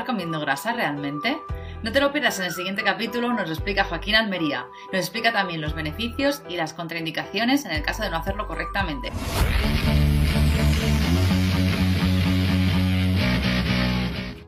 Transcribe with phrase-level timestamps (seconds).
[0.00, 1.42] Comiendo grasa realmente?
[1.82, 4.66] No te lo pierdas en el siguiente capítulo, nos lo explica Joaquín Almería.
[4.92, 9.10] Nos explica también los beneficios y las contraindicaciones en el caso de no hacerlo correctamente.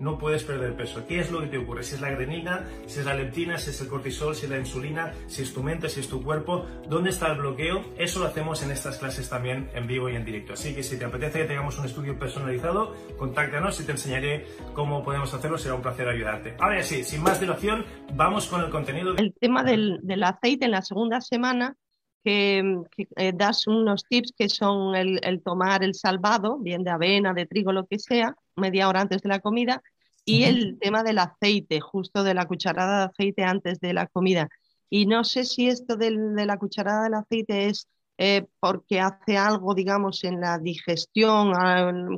[0.00, 1.06] no puedes perder peso.
[1.06, 1.82] ¿Qué es lo que te ocurre?
[1.82, 4.58] Si es la adrenalina, si es la leptina, si es el cortisol, si es la
[4.58, 7.82] insulina, si es tu mente, si es tu cuerpo, ¿dónde está el bloqueo?
[7.96, 10.54] Eso lo hacemos en estas clases también en vivo y en directo.
[10.54, 15.02] Así que si te apetece que tengamos un estudio personalizado, contáctanos y te enseñaré cómo
[15.02, 15.58] podemos hacerlo.
[15.58, 16.54] Será un placer ayudarte.
[16.58, 17.84] Ahora sí, sin más dilación,
[18.14, 19.16] vamos con el contenido.
[19.16, 21.76] El tema del, aceite en la segunda semana
[22.28, 27.32] que, eh, das unos tips que son el, el, tomar el salvado, bien de avena,
[27.32, 29.82] de trigo, lo que sea, media hora antes de la comida,
[30.24, 34.48] y el tema del aceite, justo de la cucharada de aceite antes de la comida.
[34.90, 37.88] Y no sé si esto de la cucharada del aceite es
[38.18, 41.52] eh, porque hace algo, digamos, en la digestión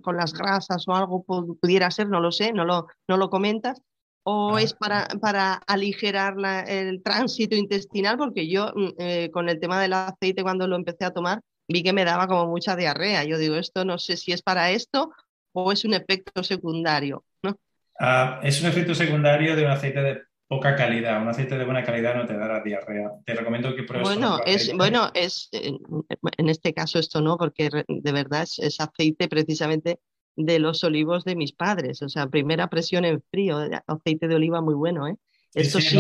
[0.01, 3.81] con las grasas o algo pudiera ser, no lo sé, no lo, no lo comentas,
[4.23, 6.35] o es para, para aligerar
[6.69, 11.05] el tránsito intestinal, porque yo mm, eh, con el tema del aceite cuando lo empecé
[11.05, 13.25] a tomar vi que me daba como mucha diarrea.
[13.25, 15.13] Yo digo, esto no sé si es para esto
[15.53, 17.59] o es un efecto secundario, ¿no?
[17.99, 21.23] Ah, es un efecto secundario de un aceite de poca calidad.
[21.23, 23.13] Un aceite de buena calidad no te dará diarrea.
[23.25, 24.09] Te recomiendo que pruebes.
[24.09, 30.01] Bueno, es, bueno, es en este caso esto no, porque de verdad es, aceite precisamente
[30.45, 32.03] de los olivos de mis padres.
[32.03, 35.17] O sea, primera presión en frío, aceite de oliva muy bueno, ¿eh?
[35.53, 35.97] Esto sí.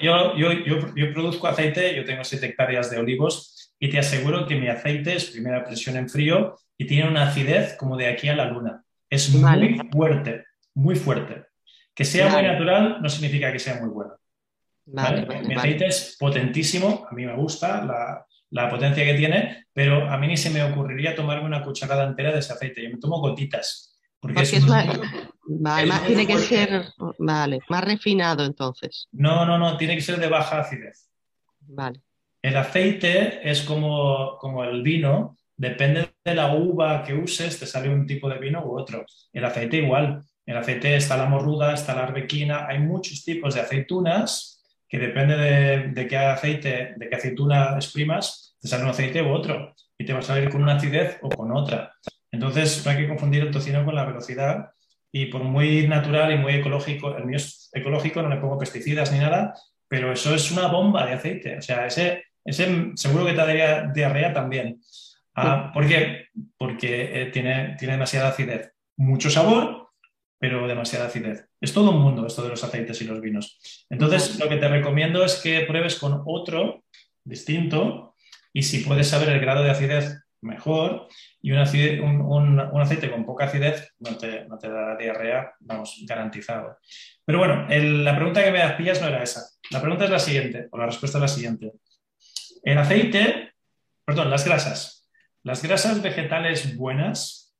[0.00, 0.52] yo, yo,
[0.94, 5.16] yo, produzco aceite, yo tengo 7 hectáreas de olivos y te aseguro que mi aceite
[5.16, 8.84] es primera presión en frío y tiene una acidez como de aquí a la luna.
[9.10, 10.44] Es muy fuerte,
[10.74, 11.46] muy fuerte.
[11.94, 14.14] Que sea muy natural no significa que sea muy bueno.
[14.86, 20.16] Mi aceite es potentísimo, a mí me gusta la, la, potencia que tiene, pero a
[20.18, 22.82] mí ni se me ocurriría tomarme una cucharada entera de ese aceite.
[22.82, 23.98] Yo me tomo gotitas.
[24.20, 24.86] Porque, es, más,
[26.06, 26.86] tiene que ser
[27.18, 29.06] vale, más refinado entonces.
[29.12, 31.08] No, no, no, tiene que ser de baja acidez.
[31.60, 32.02] Vale.
[32.42, 37.88] El aceite es como, como el vino, depende de la uva que uses, te sale
[37.88, 39.04] un tipo de vino u otro.
[39.32, 40.24] El aceite igual.
[40.46, 44.57] El aceite está la morruda, está la arbequina, hay muchos tipos de aceitunas
[44.88, 49.74] que depende de, qué aceite, de qué aceituna exprimas, te sale un aceite u otro
[49.98, 51.92] y te va a salir con una acidez o con otra.
[52.30, 54.70] Entonces no hay que confundir el tocino con la velocidad
[55.12, 59.12] y por muy natural y muy ecológico, el mío es ecológico, no le pongo pesticidas
[59.12, 59.54] ni nada,
[59.88, 61.58] pero eso es una bomba de aceite.
[61.58, 64.80] O sea, ese, ese seguro que te daría diarrea también.
[65.34, 66.26] Ah, ¿Por qué?
[66.56, 68.72] Porque eh, tiene, tiene demasiada acidez.
[68.96, 69.87] Mucho sabor,
[70.38, 71.46] pero demasiada acidez.
[71.60, 73.86] Es todo un mundo esto de los aceites y los vinos.
[73.90, 76.84] Entonces, lo que te recomiendo es que pruebes con otro
[77.24, 78.14] distinto
[78.52, 81.08] y si puedes saber el grado de acidez, mejor.
[81.40, 86.78] Y un, aceite con poca acidez no te, no te da diarrea, vamos, garantizado.
[87.24, 89.48] Pero bueno, la pregunta que me hacías no era esa.
[89.70, 91.72] La pregunta es la siguiente, o la respuesta es la siguiente.
[92.62, 93.54] El aceite,
[94.04, 95.08] perdón, las grasas.
[95.42, 97.56] Las grasas vegetales buenas,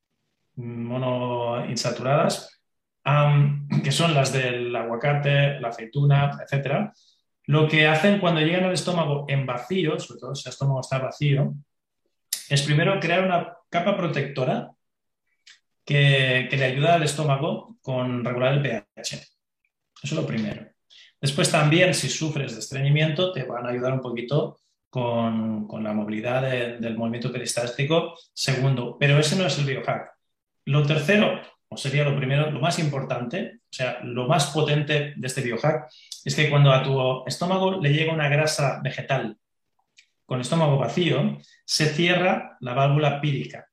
[0.57, 2.58] monoinsaturadas,
[3.85, 6.93] que son las del aguacate, la aceituna, etcétera,
[7.47, 10.99] lo que hacen cuando llegan al estómago en vacío, sobre todo si el estómago está
[10.99, 11.55] vacío,
[12.49, 14.71] es primero crear una capa protectora
[15.85, 18.85] que, le ayuda al estómago con regular el pH.
[19.15, 19.27] Eso
[20.03, 20.67] es lo primero.
[21.21, 24.61] Después también, si sufres de estreñimiento, te van a ayudar un poquito
[24.91, 28.15] con, la movilidad del movimiento peristástico.
[28.35, 30.11] Segundo, pero ese no es el biohack.
[30.67, 31.41] Lo tercero,
[31.77, 35.89] sería lo primero, lo más importante, o sea, lo más potente de este biohack,
[36.25, 39.37] es que cuando a tu estómago le llega una grasa vegetal
[40.25, 43.69] con estómago vacío, se cierra la válvula pírica.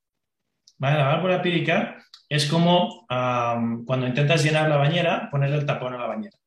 [0.80, 1.98] La válvula pírica
[2.28, 6.38] es como cuando intentas llenar la bañera, ponerle el tapón a la bañera.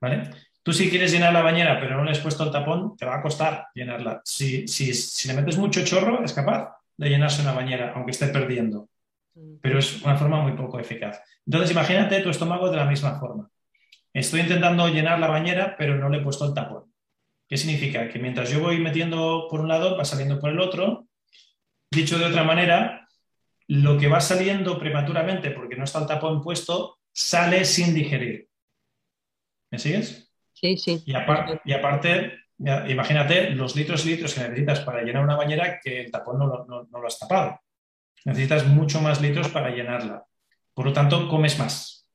[0.00, 0.30] ¿Vale?
[0.62, 3.16] Tú si quieres llenar la bañera pero no le has puesto el tapón, te va
[3.16, 4.20] a costar llenarla.
[4.24, 8.28] Si, si, si le metes mucho chorro, es capaz de llenarse una bañera, aunque esté
[8.28, 8.88] perdiendo
[9.60, 11.20] pero es una forma muy poco eficaz.
[11.44, 13.50] Entonces, imagínate tu estómago de la misma forma.
[14.12, 16.92] Estoy intentando llenar la bañera, pero no le he puesto el tapón.
[17.48, 18.08] ¿Qué significa?
[18.08, 21.06] Que mientras yo voy metiendo por un lado, va saliendo por el otro.
[21.90, 23.06] Dicho de otra manera,
[23.68, 28.48] lo que va saliendo prematuramente porque no está el tapón puesto, sale sin digerir.
[29.70, 30.32] ¿Me sigues?
[30.54, 31.02] Sí, sí.
[31.04, 36.10] Y, aparte, imagínate los litros y litros que necesitas para llenar una bañera que el
[36.10, 37.60] tapón no lo has tapado
[38.26, 40.24] necesitas mucho más litros para llenarla.
[40.74, 42.06] Por lo tanto, comes más.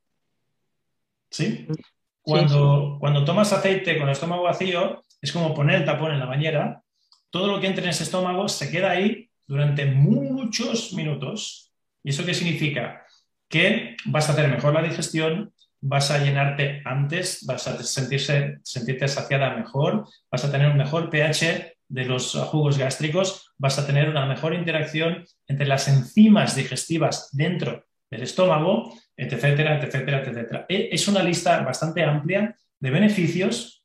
[1.30, 1.68] ¿Sí?
[2.22, 6.25] Cuando, cuando tomas aceite con el estómago vacío, es como poner el tapón en la
[6.25, 6.84] bañera.
[7.30, 11.72] Todo lo que entra en ese estómago se queda ahí durante muchos minutos.
[12.04, 13.06] ¿Y eso qué significa?
[13.48, 19.08] Que vas a hacer mejor la digestión, vas a llenarte antes, vas a sentirse, sentirte
[19.08, 24.09] saciada mejor, vas a tener un mejor pH de los jugos gástricos, vas a tener
[24.09, 30.65] una mejor interacción entre las enzimas digestivas dentro del estómago, etcétera, etcétera, etcétera.
[30.69, 33.83] E, es una lista bastante amplia de beneficios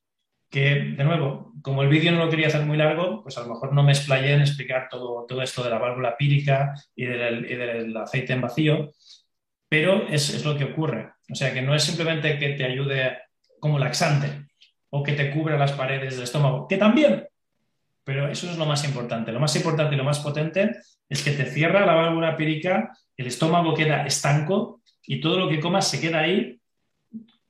[0.48, 3.54] que, de nuevo, como el vídeo no lo quería hacer muy largo, pues a lo
[3.54, 7.96] mejor no me explayé en explicar todo, todo esto de la válvula pírica y del,
[7.96, 8.92] aceite en vacío,
[9.68, 11.10] pero es, es lo que ocurre.
[11.28, 13.18] O sea, que no es simplemente que te ayude
[13.58, 14.46] como laxante
[14.90, 17.25] o que te cubra las paredes del estómago, que también,
[18.06, 19.32] pero eso es lo más importante.
[19.32, 20.76] Lo más importante y lo más potente
[21.08, 25.58] es que te cierra la válvula pírica, el estómago queda estanco y todo lo que
[25.58, 26.60] comas se queda ahí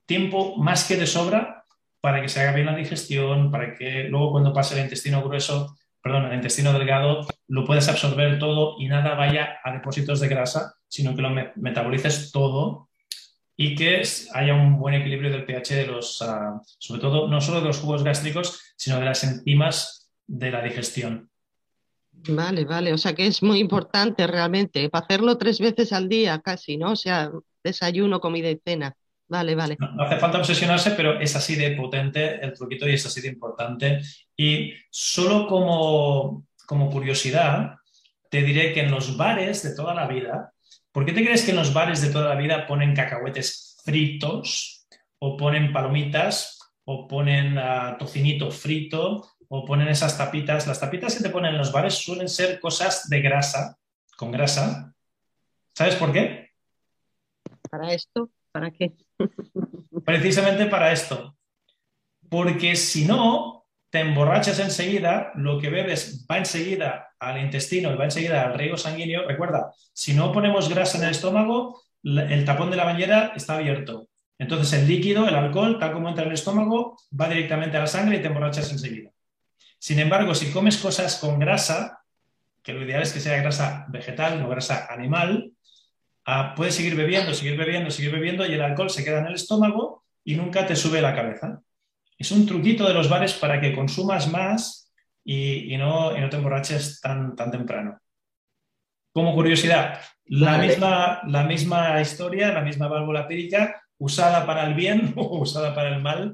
[0.07, 1.65] tiempo más que de sobra
[2.01, 5.77] para que se haga bien la digestión, para que luego cuando pase el intestino grueso,
[6.01, 10.73] perdón, el intestino delgado, lo puedas absorber todo y nada vaya a depósitos de grasa,
[10.89, 12.89] sino que lo metabolices todo
[13.59, 17.61] y que haya un buen equilibrio del pH de los, ah, sobre todo, no solo
[17.61, 21.31] de los jugos gástricos, sino de las enzimas de la digestión.
[22.29, 26.41] Vale, vale, o sea que es muy importante realmente, para hacerlo tres veces al día
[26.41, 26.93] casi, ¿no?
[26.93, 27.31] O sea,
[27.63, 28.97] desayuno, comida y cena.
[29.29, 29.77] Vale, vale.
[29.79, 33.29] No, hace falta obsesionarse, pero es así de potente el truquito y es así de
[33.29, 34.01] importante.
[34.37, 37.75] Y solo como, como curiosidad,
[38.31, 40.53] te diré que en los bares de toda la vida,
[40.93, 44.87] ¿por qué te crees que en los bares de toda la vida ponen cacahuetes fritos
[45.19, 50.67] o ponen palomitas o ponen uh, tocinito frito o ponen esas tapitas.
[50.67, 53.79] Las tapitas que te ponen en los bares suelen ser cosas de grasa,
[54.17, 54.95] con grasa.
[55.75, 56.51] ¿Sabes por qué?
[57.71, 58.31] ¿Para esto?
[58.53, 58.93] ¿Para qué?
[60.05, 61.37] Precisamente para esto.
[62.29, 68.05] Porque si no, te emborrachas enseguida, lo que bebes va enseguida al intestino y va
[68.05, 69.27] enseguida al riego sanguíneo.
[69.27, 74.09] Recuerda, si no ponemos grasa en el estómago, el tapón de la bañera está abierto.
[74.39, 77.87] Entonces el líquido, el alcohol, tal como entra en el estómago, va directamente a la
[77.87, 79.11] sangre y te emborrachas enseguida.
[79.79, 82.01] Sin embargo, si comes cosas con grasa,
[82.63, 85.53] que lo ideal es que sea grasa vegetal, no grasa animal,
[86.25, 89.35] ah, puedes seguir bebiendo, seguir bebiendo, seguir bebiendo y el alcohol se queda en el
[89.35, 91.61] estómago y nunca te sube la cabeza.
[92.19, 94.93] Es un truquito de los bares para que consumas más
[95.25, 98.01] y, no, te emborraches tan, tan temprano.
[99.13, 105.13] Como curiosidad, la, misma, la misma historia, la misma válvula pírica, usada para el bien
[105.17, 106.33] o usada para el mal,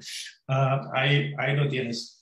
[0.49, 2.22] ah, ahí, ahí lo tienes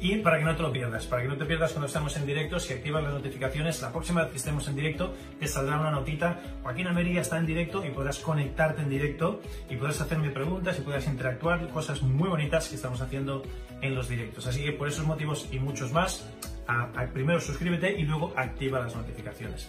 [0.00, 2.26] Y para que no te lo pierdas, para que no te pierdas cuando estamos en
[2.26, 5.90] directo, si activas las notificaciones, la próxima vez que estemos en directo, te saldrá una
[5.90, 6.40] notita.
[6.62, 10.82] Joaquín Ameria está en directo y podrás conectarte en directo y podrás hacerme preguntas y
[10.82, 13.42] podrás interactuar, cosas muy bonitas que estamos haciendo
[13.80, 14.46] en los directos.
[14.46, 16.28] Así que por esos motivos y muchos más,
[16.66, 19.68] a, a, primero suscríbete y luego activa las notificaciones.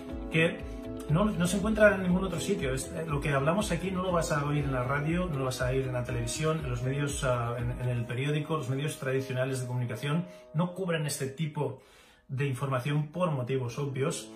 [0.31, 0.57] que
[1.09, 2.73] no, no, se encuentra en ningún otro sitio.
[2.73, 5.45] Es, lo que hablamos aquí no lo vas a oír en la radio, no lo
[5.45, 8.69] vas a oír en la televisión, en los medios, uh, en, en, el periódico, los
[8.69, 11.81] medios tradicionales de comunicación no cubren este tipo
[12.27, 14.31] de información por motivos obvios.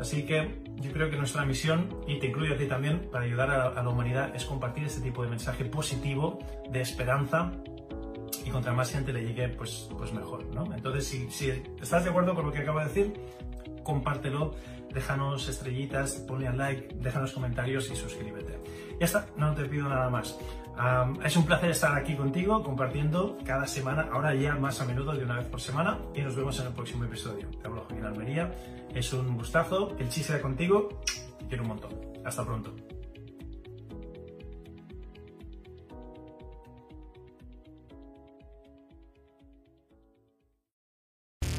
[0.00, 3.50] Así que yo creo que nuestra misión, y te incluyo a ti también, para ayudar
[3.50, 6.38] a, a la humanidad, es compartir este tipo de mensaje positivo,
[6.70, 7.52] de esperanza,
[8.44, 10.72] y contra más gente le llegue, pues, pues mejor, ¿no?
[10.74, 11.50] Entonces, si, si
[11.80, 13.12] estás de acuerdo con lo que acabo de decir,
[13.82, 14.54] compártelo
[14.92, 18.58] déjanos estrellitas, ponle al like, déjanos comentarios y suscríbete.
[18.98, 20.38] Ya está, no te pido nada más.
[21.24, 25.24] Es un placer estar aquí contigo compartiendo cada semana, ahora ya más a menudo de
[25.24, 27.48] una vez por semana y nos vemos en el próximo episodio.
[27.48, 28.52] Te hablo Joaquín Almería,
[28.94, 31.00] es un gustazo, el chiste sea contigo,
[31.48, 31.92] quiero un montón.
[32.24, 32.74] Hasta pronto.